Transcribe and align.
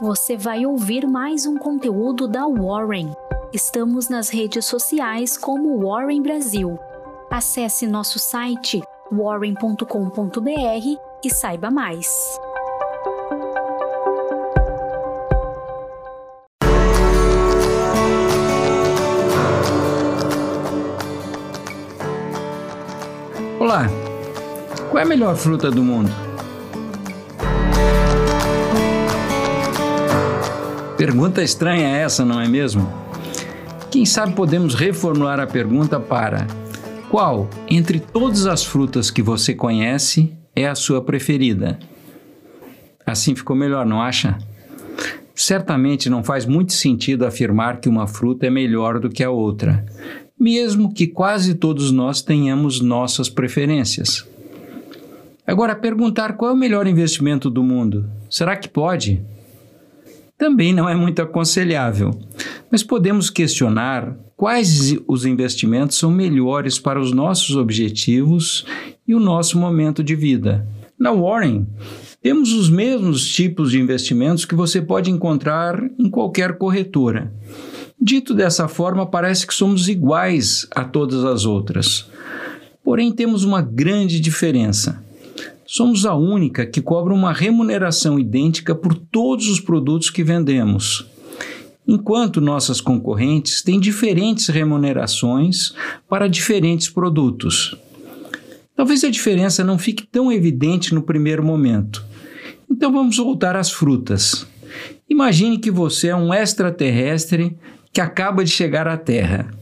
você 0.00 0.34
vai 0.34 0.64
ouvir 0.64 1.06
mais 1.06 1.44
um 1.44 1.58
conteúdo 1.58 2.26
da 2.26 2.46
Warren. 2.46 3.12
Estamos 3.52 4.08
nas 4.08 4.30
redes 4.30 4.64
sociais 4.64 5.36
como 5.36 5.78
Warren 5.86 6.22
Brasil. 6.22 6.78
Acesse 7.30 7.86
nosso 7.86 8.18
site 8.18 8.80
warren.com.br 9.12 9.84
e 11.22 11.30
saiba 11.30 11.70
mais. 11.70 12.08
Olá, 23.58 23.86
qual 24.88 24.98
é 24.98 25.02
a 25.02 25.06
melhor 25.06 25.36
fruta 25.36 25.70
do 25.70 25.82
mundo? 25.84 26.29
Pergunta 31.00 31.42
estranha 31.42 31.96
essa, 31.96 32.26
não 32.26 32.38
é 32.38 32.46
mesmo? 32.46 32.86
Quem 33.90 34.04
sabe 34.04 34.34
podemos 34.34 34.74
reformular 34.74 35.40
a 35.40 35.46
pergunta 35.46 35.98
para: 35.98 36.46
qual, 37.10 37.48
entre 37.66 37.98
todas 37.98 38.46
as 38.46 38.62
frutas 38.62 39.10
que 39.10 39.22
você 39.22 39.54
conhece, 39.54 40.30
é 40.54 40.66
a 40.66 40.74
sua 40.74 41.02
preferida? 41.02 41.78
Assim 43.06 43.34
ficou 43.34 43.56
melhor, 43.56 43.86
não 43.86 44.02
acha? 44.02 44.36
Certamente 45.34 46.10
não 46.10 46.22
faz 46.22 46.44
muito 46.44 46.74
sentido 46.74 47.24
afirmar 47.24 47.80
que 47.80 47.88
uma 47.88 48.06
fruta 48.06 48.46
é 48.46 48.50
melhor 48.50 49.00
do 49.00 49.08
que 49.08 49.24
a 49.24 49.30
outra, 49.30 49.82
mesmo 50.38 50.92
que 50.92 51.06
quase 51.06 51.54
todos 51.54 51.90
nós 51.90 52.20
tenhamos 52.20 52.78
nossas 52.78 53.30
preferências. 53.30 54.28
Agora, 55.46 55.74
perguntar 55.74 56.34
qual 56.34 56.50
é 56.50 56.54
o 56.54 56.58
melhor 56.58 56.86
investimento 56.86 57.48
do 57.48 57.62
mundo, 57.62 58.04
será 58.28 58.54
que 58.54 58.68
pode? 58.68 59.24
Também 60.40 60.72
não 60.72 60.88
é 60.88 60.94
muito 60.94 61.20
aconselhável, 61.20 62.18
mas 62.72 62.82
podemos 62.82 63.28
questionar 63.28 64.16
quais 64.34 64.96
os 65.06 65.26
investimentos 65.26 65.98
são 65.98 66.10
melhores 66.10 66.78
para 66.78 66.98
os 66.98 67.12
nossos 67.12 67.56
objetivos 67.56 68.64
e 69.06 69.14
o 69.14 69.20
nosso 69.20 69.58
momento 69.58 70.02
de 70.02 70.14
vida. 70.14 70.66
Na 70.98 71.12
Warren, 71.12 71.66
temos 72.22 72.54
os 72.54 72.70
mesmos 72.70 73.28
tipos 73.28 73.70
de 73.70 73.78
investimentos 73.78 74.46
que 74.46 74.54
você 74.54 74.80
pode 74.80 75.10
encontrar 75.10 75.78
em 75.98 76.08
qualquer 76.08 76.56
corretora. 76.56 77.30
Dito 78.00 78.32
dessa 78.32 78.66
forma, 78.66 79.04
parece 79.04 79.46
que 79.46 79.52
somos 79.52 79.90
iguais 79.90 80.66
a 80.74 80.84
todas 80.84 81.22
as 81.22 81.44
outras. 81.44 82.08
Porém, 82.82 83.12
temos 83.12 83.44
uma 83.44 83.60
grande 83.60 84.18
diferença. 84.18 85.04
Somos 85.72 86.04
a 86.04 86.16
única 86.16 86.66
que 86.66 86.82
cobra 86.82 87.14
uma 87.14 87.32
remuneração 87.32 88.18
idêntica 88.18 88.74
por 88.74 88.92
todos 88.92 89.48
os 89.48 89.60
produtos 89.60 90.10
que 90.10 90.24
vendemos, 90.24 91.06
enquanto 91.86 92.40
nossas 92.40 92.80
concorrentes 92.80 93.62
têm 93.62 93.78
diferentes 93.78 94.48
remunerações 94.48 95.72
para 96.08 96.26
diferentes 96.26 96.88
produtos. 96.88 97.76
Talvez 98.74 99.04
a 99.04 99.10
diferença 99.10 99.62
não 99.62 99.78
fique 99.78 100.04
tão 100.04 100.32
evidente 100.32 100.92
no 100.92 101.02
primeiro 101.02 101.44
momento. 101.44 102.04
Então 102.68 102.92
vamos 102.92 103.16
voltar 103.18 103.54
às 103.54 103.70
frutas. 103.70 104.44
Imagine 105.08 105.56
que 105.56 105.70
você 105.70 106.08
é 106.08 106.16
um 106.16 106.34
extraterrestre 106.34 107.56
que 107.92 108.00
acaba 108.00 108.42
de 108.42 108.50
chegar 108.50 108.88
à 108.88 108.96
Terra. 108.96 109.59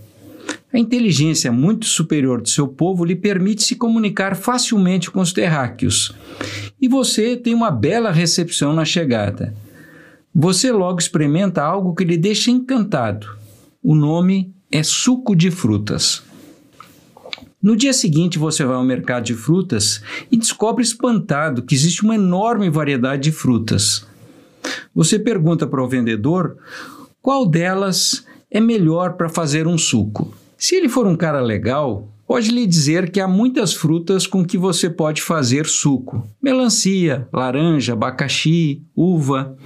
A 0.70 0.78
inteligência 0.78 1.50
muito 1.50 1.86
superior 1.86 2.42
do 2.42 2.48
seu 2.48 2.68
povo 2.68 3.04
lhe 3.04 3.16
permite 3.16 3.62
se 3.62 3.74
comunicar 3.74 4.36
facilmente 4.36 5.10
com 5.10 5.20
os 5.20 5.32
terráqueos. 5.32 6.14
E 6.80 6.86
você 6.86 7.36
tem 7.36 7.54
uma 7.54 7.70
bela 7.70 8.12
recepção 8.12 8.74
na 8.74 8.84
chegada. 8.84 9.54
Você 10.34 10.70
logo 10.70 10.98
experimenta 10.98 11.62
algo 11.62 11.94
que 11.94 12.04
lhe 12.04 12.18
deixa 12.18 12.50
encantado. 12.50 13.26
O 13.82 13.94
nome 13.94 14.52
é 14.70 14.82
suco 14.82 15.34
de 15.34 15.50
frutas. 15.50 16.22
No 17.62 17.74
dia 17.74 17.94
seguinte, 17.94 18.38
você 18.38 18.62
vai 18.64 18.76
ao 18.76 18.84
mercado 18.84 19.24
de 19.24 19.34
frutas 19.34 20.02
e 20.30 20.36
descobre 20.36 20.84
espantado 20.84 21.62
que 21.62 21.74
existe 21.74 22.02
uma 22.02 22.14
enorme 22.14 22.68
variedade 22.68 23.22
de 23.22 23.32
frutas. 23.32 24.06
Você 24.94 25.18
pergunta 25.18 25.66
para 25.66 25.82
o 25.82 25.88
vendedor 25.88 26.58
qual 27.22 27.46
delas 27.46 28.24
é 28.50 28.60
melhor 28.60 29.14
para 29.14 29.28
fazer 29.28 29.66
um 29.66 29.78
suco. 29.78 30.32
Se 30.60 30.74
ele 30.74 30.88
for 30.88 31.06
um 31.06 31.14
cara 31.14 31.40
legal, 31.40 32.08
pode 32.26 32.50
lhe 32.50 32.66
dizer 32.66 33.12
que 33.12 33.20
há 33.20 33.28
muitas 33.28 33.72
frutas 33.72 34.26
com 34.26 34.44
que 34.44 34.58
você 34.58 34.90
pode 34.90 35.22
fazer 35.22 35.66
suco: 35.66 36.26
melancia, 36.42 37.28
laranja, 37.32 37.92
abacaxi, 37.92 38.82
uva. 38.96 39.56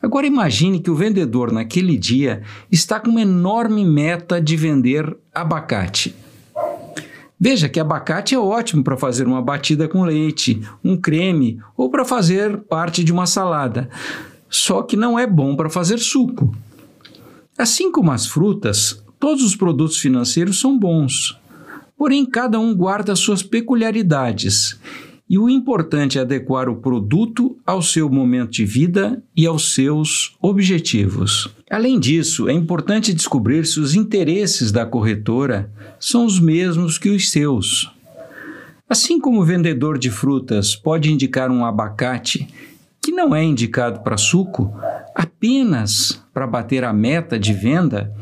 Agora 0.00 0.28
imagine 0.28 0.78
que 0.78 0.88
o 0.88 0.94
vendedor 0.94 1.50
naquele 1.50 1.98
dia 1.98 2.42
está 2.70 3.00
com 3.00 3.10
uma 3.10 3.22
enorme 3.22 3.84
meta 3.84 4.40
de 4.40 4.56
vender 4.56 5.14
abacate. 5.34 6.14
Veja 7.38 7.68
que 7.68 7.80
abacate 7.80 8.32
é 8.32 8.38
ótimo 8.38 8.84
para 8.84 8.96
fazer 8.96 9.26
uma 9.26 9.42
batida 9.42 9.88
com 9.88 10.04
leite, 10.04 10.62
um 10.84 10.96
creme 10.96 11.58
ou 11.76 11.90
para 11.90 12.04
fazer 12.04 12.58
parte 12.58 13.02
de 13.02 13.12
uma 13.12 13.26
salada. 13.26 13.90
Só 14.48 14.82
que 14.82 14.96
não 14.96 15.18
é 15.18 15.26
bom 15.26 15.56
para 15.56 15.68
fazer 15.68 15.98
suco. 15.98 16.54
Assim 17.58 17.90
como 17.90 18.12
as 18.12 18.26
frutas, 18.26 19.02
todos 19.20 19.44
os 19.44 19.54
produtos 19.54 19.98
financeiros 19.98 20.58
são 20.58 20.76
bons. 20.76 21.38
Porém, 21.96 22.24
cada 22.24 22.58
um 22.58 22.74
guarda 22.74 23.14
suas 23.14 23.42
peculiaridades. 23.42 24.80
E 25.28 25.38
o 25.38 25.48
importante 25.48 26.18
é 26.18 26.22
adequar 26.22 26.68
o 26.68 26.76
produto 26.76 27.56
ao 27.64 27.80
seu 27.82 28.10
momento 28.10 28.50
de 28.50 28.64
vida 28.64 29.22
e 29.36 29.46
aos 29.46 29.74
seus 29.74 30.34
objetivos. 30.42 31.48
Além 31.70 32.00
disso, 32.00 32.48
é 32.48 32.52
importante 32.52 33.14
descobrir 33.14 33.64
se 33.64 33.78
os 33.78 33.94
interesses 33.94 34.72
da 34.72 34.84
corretora 34.84 35.70
são 36.00 36.24
os 36.24 36.40
mesmos 36.40 36.98
que 36.98 37.10
os 37.10 37.30
seus. 37.30 37.92
Assim 38.88 39.20
como 39.20 39.40
o 39.40 39.44
vendedor 39.44 39.98
de 39.98 40.10
frutas 40.10 40.74
pode 40.74 41.12
indicar 41.12 41.48
um 41.48 41.64
abacate 41.64 42.48
que 43.00 43.12
não 43.12 43.34
é 43.34 43.44
indicado 43.44 44.00
para 44.00 44.16
suco, 44.16 44.74
apenas 45.14 46.20
para 46.34 46.46
bater 46.46 46.82
a 46.82 46.92
meta 46.92 47.38
de 47.38 47.52
venda, 47.52 48.12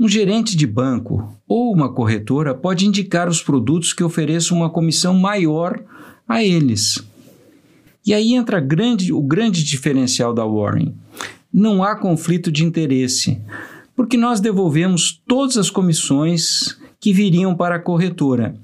um 0.00 0.08
gerente 0.08 0.56
de 0.56 0.66
banco 0.66 1.36
ou 1.46 1.70
uma 1.74 1.92
corretora 1.92 2.54
pode 2.54 2.86
indicar 2.86 3.28
os 3.28 3.42
produtos 3.42 3.92
que 3.92 4.02
ofereçam 4.02 4.56
uma 4.56 4.70
comissão 4.70 5.12
maior 5.12 5.78
a 6.26 6.42
eles. 6.42 7.04
E 8.06 8.14
aí 8.14 8.32
entra 8.32 8.58
grande, 8.60 9.12
o 9.12 9.20
grande 9.20 9.62
diferencial 9.62 10.32
da 10.32 10.42
Warren. 10.42 10.94
Não 11.52 11.84
há 11.84 11.94
conflito 11.94 12.50
de 12.50 12.64
interesse, 12.64 13.38
porque 13.94 14.16
nós 14.16 14.40
devolvemos 14.40 15.20
todas 15.28 15.58
as 15.58 15.68
comissões 15.68 16.78
que 16.98 17.12
viriam 17.12 17.54
para 17.54 17.74
a 17.74 17.80
corretora. 17.80 18.54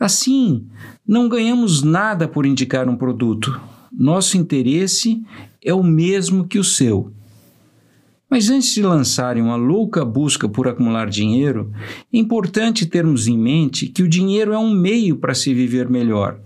Assim, 0.00 0.66
não 1.06 1.28
ganhamos 1.28 1.84
nada 1.84 2.26
por 2.26 2.44
indicar 2.44 2.88
um 2.88 2.96
produto. 2.96 3.60
Nosso 3.92 4.36
interesse 4.36 5.22
é 5.64 5.72
o 5.72 5.84
mesmo 5.84 6.44
que 6.44 6.58
o 6.58 6.64
seu. 6.64 7.12
Mas 8.32 8.48
antes 8.48 8.72
de 8.72 8.80
lançarem 8.80 9.42
uma 9.42 9.56
louca 9.56 10.06
busca 10.06 10.48
por 10.48 10.66
acumular 10.66 11.06
dinheiro, 11.06 11.70
é 12.10 12.16
importante 12.16 12.86
termos 12.86 13.28
em 13.28 13.36
mente 13.36 13.88
que 13.88 14.02
o 14.02 14.08
dinheiro 14.08 14.54
é 14.54 14.58
um 14.58 14.72
meio 14.72 15.16
para 15.16 15.34
se 15.34 15.52
viver 15.52 15.90
melhor 15.90 16.38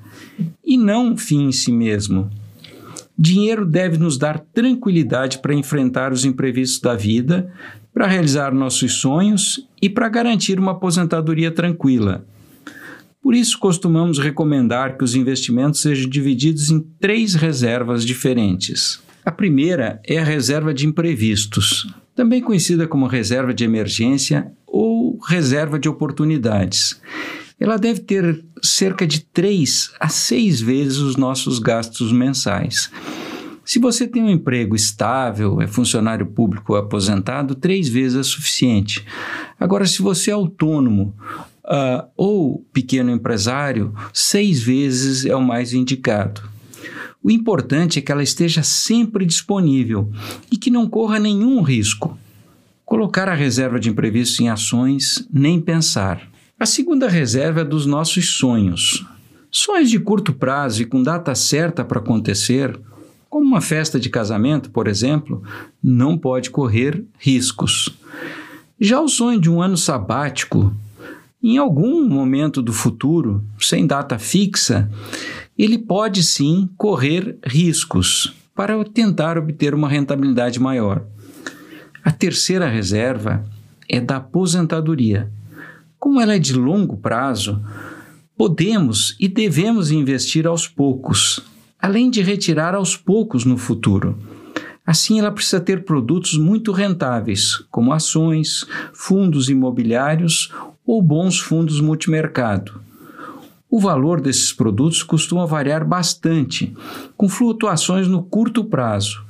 e 0.64 0.76
não 0.76 1.12
um 1.12 1.16
fim 1.16 1.44
em 1.44 1.52
si 1.52 1.70
mesmo. 1.70 2.28
Dinheiro 3.16 3.64
deve 3.64 3.98
nos 3.98 4.18
dar 4.18 4.40
tranquilidade 4.40 5.38
para 5.38 5.54
enfrentar 5.54 6.12
os 6.12 6.24
imprevistos 6.24 6.80
da 6.80 6.96
vida, 6.96 7.54
para 7.94 8.08
realizar 8.08 8.52
nossos 8.52 8.94
sonhos 8.94 9.64
e 9.80 9.88
para 9.88 10.08
garantir 10.08 10.58
uma 10.58 10.72
aposentadoria 10.72 11.52
tranquila. 11.52 12.26
Por 13.22 13.32
isso, 13.32 13.56
costumamos 13.60 14.18
recomendar 14.18 14.98
que 14.98 15.04
os 15.04 15.14
investimentos 15.14 15.82
sejam 15.82 16.10
divididos 16.10 16.68
em 16.68 16.80
três 16.98 17.36
reservas 17.36 18.04
diferentes. 18.04 19.05
A 19.26 19.32
primeira 19.32 20.00
é 20.06 20.18
a 20.18 20.24
reserva 20.24 20.72
de 20.72 20.86
imprevistos, 20.86 21.92
também 22.14 22.40
conhecida 22.40 22.86
como 22.86 23.08
reserva 23.08 23.52
de 23.52 23.64
emergência 23.64 24.52
ou 24.64 25.18
reserva 25.18 25.80
de 25.80 25.88
oportunidades. 25.88 27.02
Ela 27.58 27.76
deve 27.76 28.02
ter 28.02 28.44
cerca 28.62 29.04
de 29.04 29.22
3 29.24 29.94
a 29.98 30.08
6 30.08 30.60
vezes 30.60 30.98
os 30.98 31.16
nossos 31.16 31.58
gastos 31.58 32.12
mensais. 32.12 32.88
Se 33.64 33.80
você 33.80 34.06
tem 34.06 34.22
um 34.22 34.30
emprego 34.30 34.76
estável, 34.76 35.60
é 35.60 35.66
funcionário 35.66 36.26
público 36.26 36.74
ou 36.74 36.78
aposentado, 36.78 37.56
três 37.56 37.88
vezes 37.88 38.16
é 38.16 38.22
suficiente. 38.22 39.04
Agora, 39.58 39.86
se 39.86 40.02
você 40.02 40.30
é 40.30 40.34
autônomo 40.34 41.12
uh, 41.64 42.06
ou 42.16 42.64
pequeno 42.72 43.10
empresário, 43.10 43.92
seis 44.12 44.62
vezes 44.62 45.26
é 45.26 45.34
o 45.34 45.42
mais 45.42 45.72
indicado. 45.72 46.54
O 47.26 47.30
importante 47.32 47.98
é 47.98 48.02
que 48.02 48.12
ela 48.12 48.22
esteja 48.22 48.62
sempre 48.62 49.26
disponível 49.26 50.08
e 50.48 50.56
que 50.56 50.70
não 50.70 50.88
corra 50.88 51.18
nenhum 51.18 51.60
risco. 51.60 52.16
Colocar 52.84 53.28
a 53.28 53.34
reserva 53.34 53.80
de 53.80 53.90
imprevistos 53.90 54.38
em 54.38 54.48
ações, 54.48 55.26
nem 55.28 55.60
pensar. 55.60 56.22
A 56.56 56.64
segunda 56.64 57.08
reserva 57.08 57.62
é 57.62 57.64
dos 57.64 57.84
nossos 57.84 58.36
sonhos. 58.36 59.04
Sonhos 59.50 59.90
de 59.90 59.98
curto 59.98 60.32
prazo 60.32 60.82
e 60.82 60.84
com 60.84 61.02
data 61.02 61.34
certa 61.34 61.84
para 61.84 61.98
acontecer, 61.98 62.78
como 63.28 63.44
uma 63.44 63.60
festa 63.60 63.98
de 63.98 64.08
casamento, 64.08 64.70
por 64.70 64.86
exemplo, 64.86 65.42
não 65.82 66.16
pode 66.16 66.48
correr 66.48 67.04
riscos. 67.18 67.88
Já 68.80 69.00
o 69.00 69.08
sonho 69.08 69.40
de 69.40 69.50
um 69.50 69.60
ano 69.60 69.76
sabático, 69.76 70.72
em 71.52 71.58
algum 71.58 72.08
momento 72.08 72.60
do 72.60 72.72
futuro, 72.72 73.44
sem 73.56 73.86
data 73.86 74.18
fixa, 74.18 74.90
ele 75.56 75.78
pode 75.78 76.24
sim 76.24 76.68
correr 76.76 77.38
riscos 77.44 78.34
para 78.52 78.82
tentar 78.84 79.38
obter 79.38 79.72
uma 79.72 79.88
rentabilidade 79.88 80.58
maior. 80.58 81.06
A 82.04 82.10
terceira 82.10 82.68
reserva 82.68 83.44
é 83.88 84.00
da 84.00 84.16
aposentadoria. 84.16 85.30
Como 86.00 86.20
ela 86.20 86.34
é 86.34 86.38
de 86.40 86.52
longo 86.52 86.96
prazo, 86.96 87.62
podemos 88.36 89.16
e 89.20 89.28
devemos 89.28 89.92
investir 89.92 90.48
aos 90.48 90.66
poucos, 90.66 91.40
além 91.80 92.10
de 92.10 92.22
retirar 92.22 92.74
aos 92.74 92.96
poucos 92.96 93.44
no 93.44 93.56
futuro. 93.56 94.18
Assim, 94.84 95.20
ela 95.20 95.30
precisa 95.30 95.60
ter 95.60 95.84
produtos 95.84 96.36
muito 96.36 96.72
rentáveis, 96.72 97.56
como 97.70 97.92
ações, 97.92 98.66
fundos 98.92 99.48
imobiliários 99.48 100.52
ou 100.86 101.02
bons 101.02 101.40
fundos 101.40 101.80
multimercado. 101.80 102.80
O 103.68 103.80
valor 103.80 104.20
desses 104.20 104.52
produtos 104.52 105.02
costuma 105.02 105.44
variar 105.44 105.84
bastante, 105.84 106.74
com 107.16 107.28
flutuações 107.28 108.06
no 108.06 108.22
curto 108.22 108.64
prazo, 108.64 109.24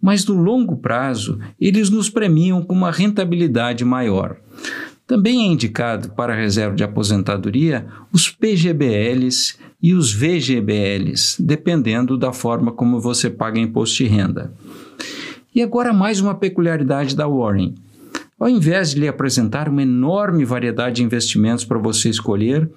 mas 0.00 0.26
no 0.26 0.34
longo 0.34 0.76
prazo 0.76 1.38
eles 1.58 1.88
nos 1.90 2.10
premiam 2.10 2.62
com 2.62 2.74
uma 2.74 2.90
rentabilidade 2.90 3.84
maior. 3.84 4.36
Também 5.06 5.42
é 5.42 5.46
indicado 5.46 6.10
para 6.10 6.34
a 6.34 6.36
reserva 6.36 6.76
de 6.76 6.84
aposentadoria 6.84 7.86
os 8.12 8.30
PGBLs 8.30 9.56
e 9.82 9.94
os 9.94 10.12
VGBLs, 10.12 11.42
dependendo 11.42 12.18
da 12.18 12.30
forma 12.30 12.70
como 12.70 13.00
você 13.00 13.30
paga 13.30 13.58
imposto 13.58 13.96
de 13.96 14.04
renda. 14.04 14.52
E 15.54 15.62
agora 15.62 15.94
mais 15.94 16.20
uma 16.20 16.34
peculiaridade 16.34 17.16
da 17.16 17.26
Warren. 17.26 17.74
Ao 18.38 18.48
invés 18.48 18.90
de 18.90 19.00
lhe 19.00 19.08
apresentar 19.08 19.68
uma 19.68 19.82
enorme 19.82 20.44
variedade 20.44 20.96
de 20.96 21.02
investimentos 21.02 21.64
para 21.64 21.78
você 21.78 22.08
escolher, 22.08 22.70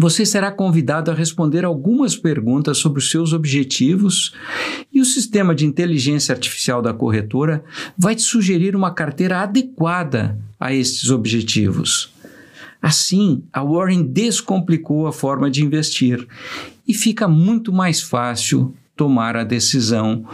você 0.00 0.24
será 0.24 0.50
convidado 0.50 1.10
a 1.10 1.14
responder 1.14 1.64
algumas 1.64 2.16
perguntas 2.16 2.78
sobre 2.78 3.00
os 3.00 3.10
seus 3.10 3.32
objetivos 3.32 4.32
e 4.92 5.00
o 5.00 5.04
sistema 5.04 5.54
de 5.54 5.66
inteligência 5.66 6.32
artificial 6.32 6.80
da 6.80 6.94
corretora 6.94 7.64
vai 7.98 8.14
te 8.14 8.22
sugerir 8.22 8.76
uma 8.76 8.92
carteira 8.92 9.40
adequada 9.40 10.38
a 10.58 10.72
estes 10.72 11.10
objetivos. 11.10 12.12
Assim, 12.80 13.42
a 13.52 13.62
Warren 13.62 14.04
descomplicou 14.04 15.06
a 15.06 15.12
forma 15.12 15.50
de 15.50 15.64
investir 15.64 16.26
e 16.86 16.94
fica 16.94 17.26
muito 17.26 17.72
mais 17.72 18.00
fácil 18.00 18.74
tomar 18.96 19.36
a 19.36 19.44
decisão 19.44 20.24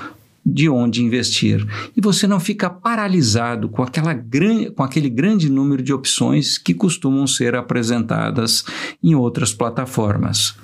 de 0.45 0.69
onde 0.69 1.03
investir. 1.03 1.67
E 1.97 2.01
você 2.01 2.27
não 2.27 2.39
fica 2.39 2.69
paralisado 2.69 3.69
com, 3.69 3.83
aquela 3.83 4.13
gran, 4.13 4.71
com 4.73 4.83
aquele 4.83 5.09
grande 5.09 5.49
número 5.49 5.83
de 5.83 5.93
opções 5.93 6.59
que 6.59 6.75
costumam 6.75 7.27
ser 7.27 7.55
apresentadas 7.55 8.65
em 9.03 9.15
outras 9.15 9.55
plataformas. 9.55 10.55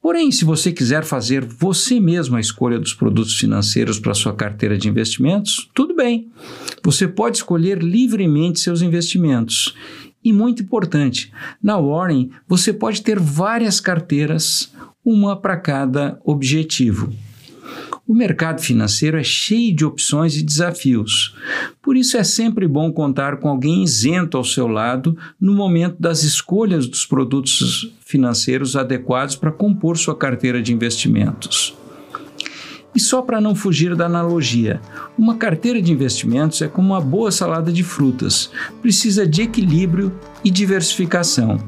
Porém, 0.00 0.30
se 0.30 0.44
você 0.44 0.72
quiser 0.72 1.04
fazer 1.04 1.44
você 1.44 2.00
mesmo 2.00 2.36
a 2.36 2.40
escolha 2.40 2.78
dos 2.78 2.94
produtos 2.94 3.36
financeiros 3.36 3.98
para 3.98 4.14
sua 4.14 4.32
carteira 4.32 4.78
de 4.78 4.88
investimentos, 4.88 5.68
tudo 5.74 5.94
bem. 5.94 6.30
Você 6.82 7.06
pode 7.06 7.38
escolher 7.38 7.82
livremente 7.82 8.60
seus 8.60 8.80
investimentos. 8.80 9.74
E 10.24 10.32
muito 10.32 10.62
importante, 10.62 11.32
na 11.62 11.78
Warren 11.78 12.30
você 12.46 12.72
pode 12.72 13.02
ter 13.02 13.18
várias 13.18 13.80
carteiras, 13.80 14.72
uma 15.04 15.36
para 15.36 15.56
cada 15.56 16.18
objetivo. 16.24 17.12
O 18.08 18.14
mercado 18.14 18.62
financeiro 18.62 19.18
é 19.18 19.22
cheio 19.22 19.76
de 19.76 19.84
opções 19.84 20.34
e 20.34 20.42
desafios. 20.42 21.36
Por 21.82 21.94
isso 21.94 22.16
é 22.16 22.24
sempre 22.24 22.66
bom 22.66 22.90
contar 22.90 23.36
com 23.36 23.50
alguém 23.50 23.84
isento 23.84 24.38
ao 24.38 24.44
seu 24.44 24.66
lado 24.66 25.14
no 25.38 25.52
momento 25.52 25.96
das 26.00 26.22
escolhas 26.22 26.86
dos 26.86 27.04
produtos 27.04 27.92
financeiros 28.00 28.76
adequados 28.76 29.36
para 29.36 29.52
compor 29.52 29.98
sua 29.98 30.16
carteira 30.16 30.62
de 30.62 30.72
investimentos. 30.72 31.76
E 32.94 32.98
só 32.98 33.20
para 33.20 33.42
não 33.42 33.54
fugir 33.54 33.94
da 33.94 34.06
analogia, 34.06 34.80
uma 35.18 35.36
carteira 35.36 35.82
de 35.82 35.92
investimentos 35.92 36.62
é 36.62 36.66
como 36.66 36.94
uma 36.94 37.02
boa 37.02 37.30
salada 37.30 37.70
de 37.70 37.82
frutas, 37.82 38.50
precisa 38.80 39.26
de 39.26 39.42
equilíbrio 39.42 40.18
e 40.42 40.50
diversificação. 40.50 41.58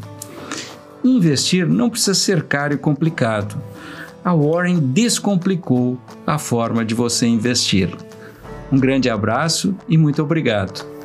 Investir 1.04 1.68
não 1.68 1.90
precisa 1.90 2.14
ser 2.14 2.44
caro 2.44 2.72
e 2.72 2.78
complicado 2.78 3.62
a 4.24 4.34
Warren 4.34 4.78
descomplicou 4.78 5.98
a 6.26 6.38
forma 6.38 6.84
de 6.84 6.94
você 6.94 7.26
investir. 7.26 7.94
Um 8.70 8.78
grande 8.78 9.10
abraço 9.10 9.74
e 9.88 9.96
muito 9.96 10.22
obrigado. 10.22 10.99